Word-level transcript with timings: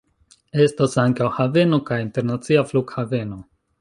Estas 0.63 0.95
ankaŭ 1.03 1.27
haveno 1.37 1.81
kaj 1.91 1.99
internacia 2.07 2.65
flughaveno. 2.71 3.43